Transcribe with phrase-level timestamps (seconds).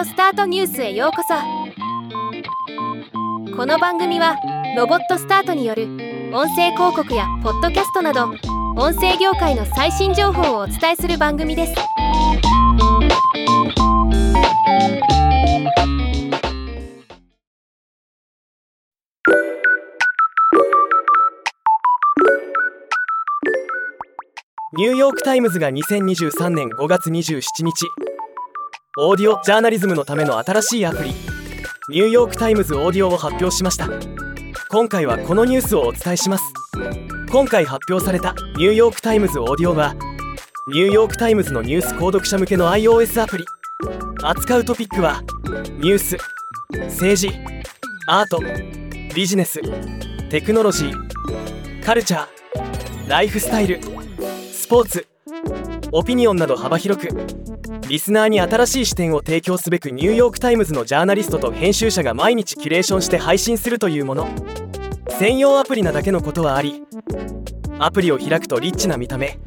[0.00, 1.34] オスタートニュースへようこそ。
[3.54, 4.34] この番組は
[4.74, 5.88] ロボットスタートによる
[6.32, 8.30] 音声広告やポッドキャストなど
[8.78, 11.74] 音声業界の最新情報をお伝えする番組です。
[24.78, 27.99] ニューヨーク・タイムズが2023年5月27日。
[29.02, 31.14] オーディオジャーナリズムのための新しいアプリ。
[31.88, 33.88] ニューヨーク・タイムズオーディオを発表しました。
[34.68, 36.44] 今回はこのニュースをお伝えします。
[37.32, 39.94] 今回発表されたニューヨーク・タイムズオーディオは
[40.68, 43.44] ニューヨーク・タイムズのニュース購読者向けの iOS アプリ。
[44.22, 45.22] 扱うトピックは
[45.78, 46.18] ニュース
[46.70, 47.32] 政治
[48.06, 48.42] アート
[49.14, 49.62] ビジネス
[50.28, 53.80] テクノロジーカルチャーライフスタイル
[54.52, 55.06] スポーツ
[55.90, 57.08] オピニオンなど幅広く
[57.90, 64.28] リスナーに新しい視点を提供すべくニューヨーク・タイムズのジャーナリストと編集者が毎日キュレーションして配信するというもの。
[65.18, 66.84] 専用アプリなだけのことはあり
[67.80, 69.40] アプリを開くとリッチな見た目。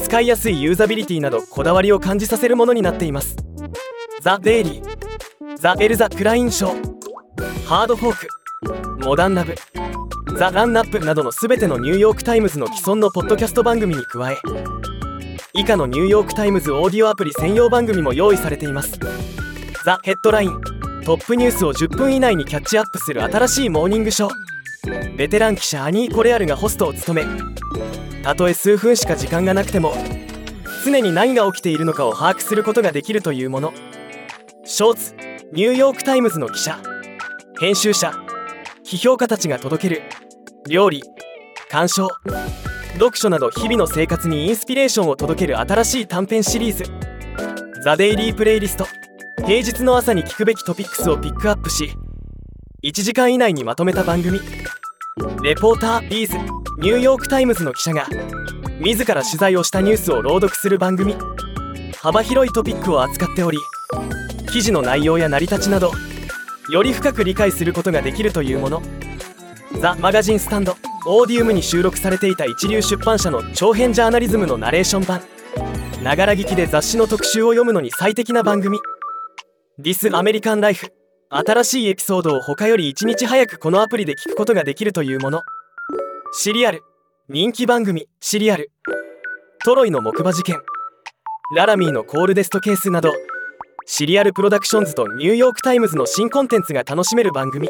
[0.00, 3.34] 使いやすいユーザビリティなどこだわりを感じさせるものになっています。
[4.20, 9.56] The Daily、The Ezra Klein Show、Hard Fork、Modern Love
[10.38, 14.36] The Run-Up などの全てのニューヨーク・タイムズの既存のポッドキャスト番組に加え
[15.54, 18.98] 以下のニューヨーク・タイムズオーディオアプリ専用番組も用意されています。
[19.84, 20.60] ザ・ヘッドライン。
[21.04, 25.16] トップニュースを10分以内にキャッチアップする新しいモーニングショー。
[25.16, 29.94] ベテラン記者アニー・コレアルがホストを務めたとえ数分しか時間がなくても
[30.84, 33.74] 常に何が起きているのかを把握することができるというもの。
[34.64, 35.14] Shorts
[35.52, 36.78] ニューヨーク・タイムズの記者。
[37.60, 38.12] 編集者
[38.84, 40.02] 批評家たちが届ける。
[40.66, 41.02] 料理
[41.68, 42.08] 鑑賞。
[42.94, 46.84] 読書など日々の生活にインスピレーションを届ける新しい短編シリーズ
[47.82, 48.86] 「The Daily Playlist」
[49.46, 51.90] 平日の朝に聞くべきトピックスをピックアップし
[52.84, 54.40] 1時間以内にまとめた番組。
[55.42, 56.36] Reporter Reads、
[56.78, 58.06] ニューヨーク・タイムズの記者が
[58.80, 61.16] 自ら取材をしたニュースを朗読する番組。
[62.00, 63.58] 幅広いトピックを扱っており
[64.50, 65.92] 記事の内容や成り立ちなど
[66.68, 68.82] より深く理解することができるというもの。
[69.80, 75.20] ザ・マガジンスタンドオーディウムに収録されていた一流出版社の長編ジャーナリズムのナレーション版。
[76.02, 78.78] ながら聞きで雑誌の特集を読むのに最適な番組。
[79.78, 80.92] ディス・アメリカン・ライフ
[81.30, 85.42] 新しいエピソードを他より1日早くこのアプリで聞くことができるというもの。
[86.32, 86.82] シリアル。
[87.28, 88.06] 人気番組。
[88.20, 88.70] シリアル。
[89.64, 90.60] トロイの木馬事件。
[91.56, 93.12] ララミーのコールデストケースなど。
[93.86, 97.68] シリアルプロダクションズとニューヨーク・タイムズの新コンテンツが楽しめる番組。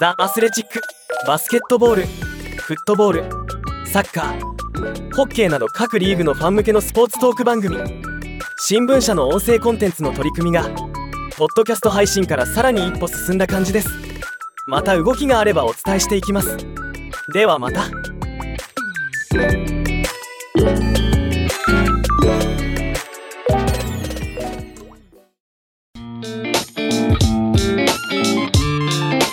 [0.00, 0.80] ザ・アスレチック。
[1.26, 2.25] バスケットボール。
[2.56, 3.24] フットボール
[3.86, 7.76] サッカーホッケーなど各リーグのファン向けのスポーツトーク番組
[8.58, 10.68] 新聞社の音声コンテンツの取り組みが
[11.36, 13.90] ポッドキャスト配信からさらに一歩進んだ感じです。
[14.66, 16.56] また動きがあればお伝えしていきます。
[17.34, 17.84] ではまた。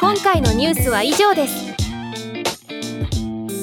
[0.00, 1.73] 今回のニュースは以上です。